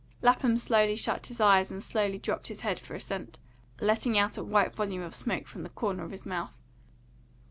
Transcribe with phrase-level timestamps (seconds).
[0.23, 3.37] Lapham slowly shut his eyes and slowly dropped his head for assent,
[3.79, 6.57] letting out a white volume of smoke from the corner of his mouth.